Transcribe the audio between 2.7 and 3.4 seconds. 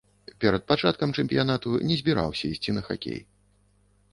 на хакей.